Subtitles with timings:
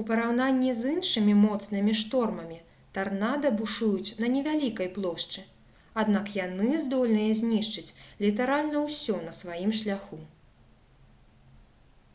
[0.00, 2.58] у параўнанні з іншымі моцнымі штормамі
[2.98, 5.44] тарнада бушуюць на невялікай плошчы
[6.02, 7.94] аднак яны здольныя знішчыць
[8.26, 10.20] літаральна ўсё на сваім шляху